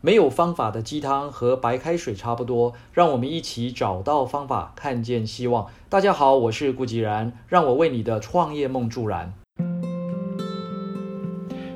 [0.00, 5.66] 没有方法的鸡汤和白开水差不多，让我们一起找到方法，看见希望。
[5.88, 9.34] 大家好，我是顾吉然，让我为你的创业梦助燃。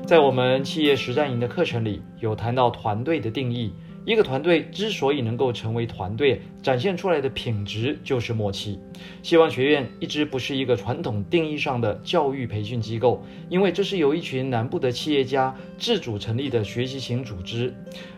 [0.07, 3.73] 在我们企业实战营的课程里，有谈到团队的定义。
[4.05, 8.77] 一个团队之所以能够成为团队，展现出来的品质就是默契。
[9.21, 17.73] 希望学院一直不是一个传统定义上的教育培训机构，因为这是由一群南部的企业家自主成立的学习型组织。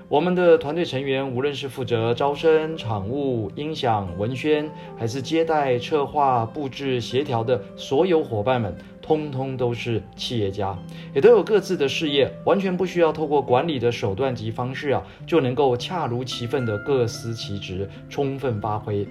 [0.08, 10.76] 我们的团队成员，无论是负责招生、场务、音响、文宣，还是接待、策划、布置、协调的所有伙伴们，通通都是企业家，
[11.13, 19.08] 也都有各自的事业，完全不需要透过管理的手段及方式啊，就能够恰如其分的各司其职，充分发挥，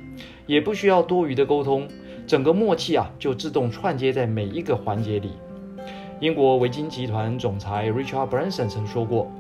[0.49, 1.87] 也不需要多余的沟通，
[2.27, 5.31] 整个默契啊，就自动串接在每一个环节里。
[6.19, 9.31] 英国维金集团总裁 Richard Branson 曾说过。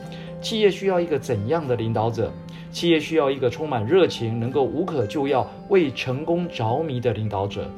[0.41, 2.31] 企业需要一个怎样的领导者？
[2.71, 7.69] 企业需要一个充满热情、能够无可救药、为成功着迷的领导者。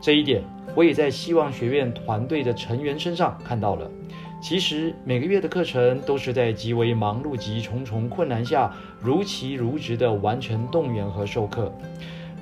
[0.00, 0.42] 这一点，
[0.74, 3.90] 我也在希望学院团队的成员身上看到了。
[4.42, 11.72] 其实，每个月的课程都是在极为忙碌及重重困难下，如期如职地完成动员和授课。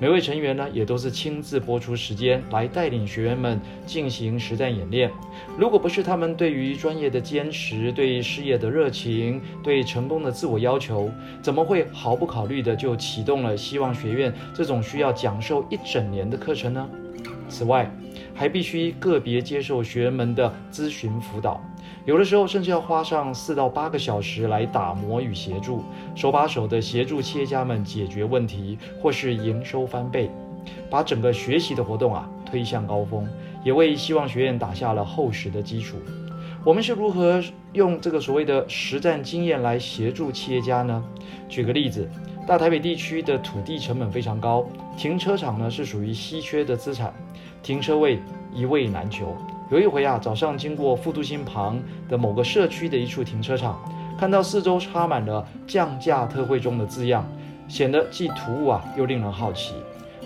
[0.01, 5.09] 每位成员呢，也都是亲自播出时间来带领学员们进行实战演练。
[5.57, 11.09] 如果不是他们对于专业的坚持、对事业的热情、对成功的自我要求，
[11.41, 16.89] 怎么会毫不考虑的就启动了希望学院这种需要讲授一整年的课程呢？
[17.47, 17.89] 此外，
[18.33, 21.61] 还必须个别接受学员们的咨询辅导。
[22.05, 25.83] 有的时候甚至要花上四到八个小时来打磨与协助，
[26.15, 30.29] 手把手的协助企业家们解决问题，或是营收翻倍，
[30.89, 33.27] 把整个学习的活动啊推向高峰，
[33.63, 35.95] 也为希望学院打下了厚实的基础。
[36.65, 41.03] 我们是如何用这个所谓的实战经验来协助企业家呢？
[41.49, 42.09] 举个例子，
[42.45, 44.65] 大台北地区的土地成本非常高，
[44.97, 47.13] 停车场呢是属于稀缺的资产，
[47.61, 48.19] 停车位
[48.53, 49.37] 一位难求。
[49.71, 53.81] 有一回啊，早上经过复都新旁的某个社区的一处停车场，
[54.19, 57.25] 看到四周插满了降价特惠中的字样，
[57.69, 59.73] 显得既突兀啊，又令人好奇。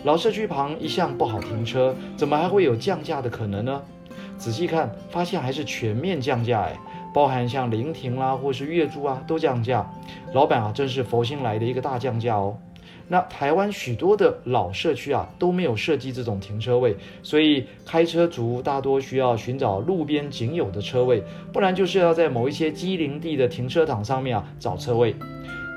[0.03, 3.81] 老社区旁一向不好停车，怎么还会有降价的可能呢？
[4.39, 6.77] 仔细看，发现还是全面降价哎，
[7.17, 9.91] 包含像临停啦，或是月租啊，都降价。
[10.35, 12.55] 老板啊，真是佛心来的一个大降价哦。
[13.07, 25.16] 那台湾许多的老社区啊都没有设计这种停车位，所以开车族大多需要寻找路边仅有的车位，不然就是要在某一些机灵地的停车场上面啊找车位，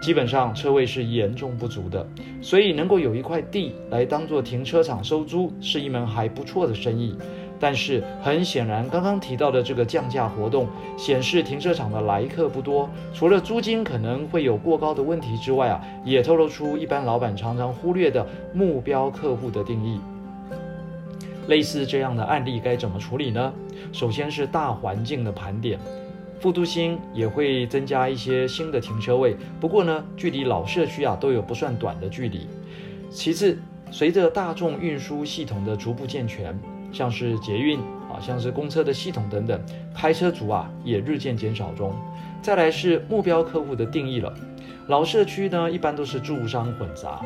[0.02, 2.06] 基本上车位是严重不足的，
[2.42, 7.16] 所以能够有一块地来当做停车场收租，是一门还不错的生意。
[7.60, 10.66] 但是很显然，刚刚提到的这个降价活动
[10.96, 20.00] 显示停车场的来客不多，除了租金可能会有过高的问题之外啊，也透露出一般老板常常忽略的目标客户的定义。
[21.48, 23.52] 类似这样的案例该怎么处理呢？
[23.92, 25.78] 首先是大环境的盘点，
[26.38, 32.46] 复都新也会增加一些新的停车位，不过呢，距离老社区啊都有不算短的距离。
[33.10, 33.58] 其次，
[33.90, 36.58] 随着大众运输系统的逐步健全。
[36.92, 37.78] 像是捷运
[38.10, 39.60] 啊，像是公车的系统等等，
[39.94, 41.94] 开车族啊也日渐减少中。
[42.42, 44.32] 再来是目标客户的定义了。
[44.86, 47.20] 老社区呢，一般都是住商混杂，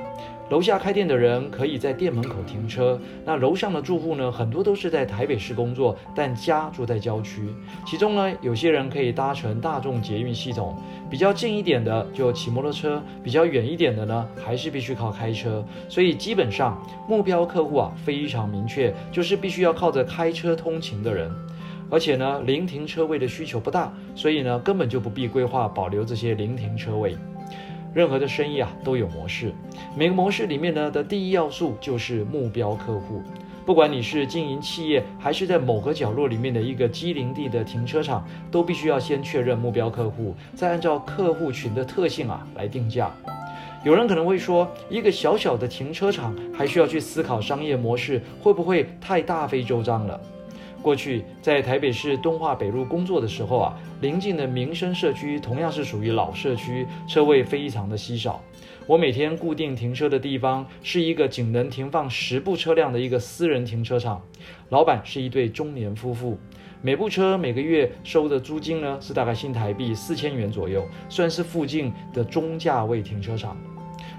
[0.50, 3.00] 楼下开店的人可以在店门口停车。
[3.24, 7.48] 那楼上的住户呢，很多都是在台北市工作，但家住在郊区。
[7.86, 10.76] 其中呢，有些人可以搭乘大众捷运系统，
[11.10, 15.64] 比较近一点的就骑摩托车，比较远一点的呢，还是必须靠开车。
[15.88, 16.78] 所以基本上
[17.08, 21.30] 目标客户啊非常明确，就是必须要靠着开车通勤的人。
[21.90, 27.16] 而且呢，零停车位的需求不大，所以呢，根本就不必规划保留这些零停车位。
[27.94, 29.52] 任何的生意啊都有模式，
[29.96, 33.22] 每个模式里面呢的第一要素就是目标客户。
[33.64, 43.10] 不管你是经营企业，还是在某个角落里面的一个机灵地的停车场，都必须要先确认目标客户，再按照客户群的特性啊来定价。
[43.84, 50.20] 有人可能会说，一个小小的停车场还需要去思考商业模式，会不会太大费周章了？
[50.84, 58.38] 过去在台北市敦化北路工作的时候啊，邻近的民生社区同样是属于老社区，车位非常的稀少。
[58.86, 64.20] 我每天固定停车的地方是一个仅能停放十部车辆的一个私人停车场，
[64.68, 66.36] 老板是一对中年夫妇，
[66.82, 73.56] 每部车每个月收的租金呢是大概新台币四千元左右，算是附近的中价位停车场。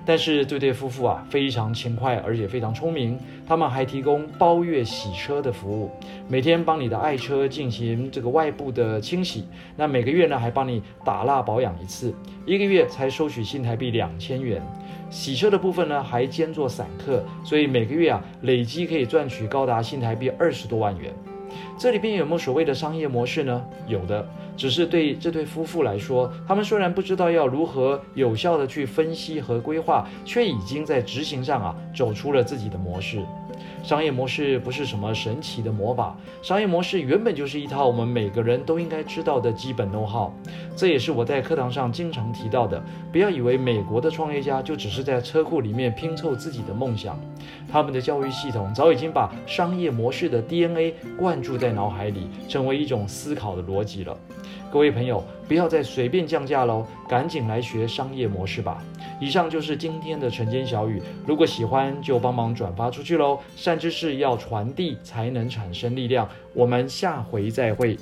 [0.06, 3.18] 但是这对夫妇啊非常勤快，而且非常聪明。
[3.48, 5.90] 他们还提供包月洗车的服务，
[6.28, 9.46] 每天帮你的爱车进行这个外部的清洗。
[9.76, 12.14] 那每个月呢还帮你打蜡保养一次，
[12.46, 14.62] 一个月才收取新台币两千元。
[15.10, 21.14] 洗车的部分呢还兼做散客，所以每个月啊累积可以赚取高达新台币二十多万元。
[21.78, 23.64] 这里边有没有所谓的商业模式呢？
[23.88, 33.20] 有的，只是对这对夫妇来说，他们虽然不知道要如何有效的去分析和规划，却已经在执行上啊走出了自己的模式。
[33.86, 40.32] 商业模式不是什么神奇的魔法，商业模式原本就是一套我们每个人都应该知道的基本 know how。
[40.76, 42.84] 这也是我在课堂上经常提到的。
[43.12, 47.16] 不要以为美国的创业家就只是在车库里面拼凑自己的梦想，
[47.72, 54.18] 他们的教育系统早已经把商业模式的 DNA 灌注在脑海里，成为一种思考的逻辑了。
[54.72, 58.84] 各位朋友，不要再随便降价喽，赶紧来学商业模式吧。
[59.22, 63.40] 以上就是今天的晨间小语，如果喜欢就帮忙转发出去喽。
[63.76, 68.00] 善知识要传递才能产生力量，我们下回再会。